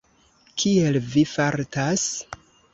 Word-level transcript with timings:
Kiel 0.63 0.97
vi 1.11 1.25
fartas? 1.35 2.09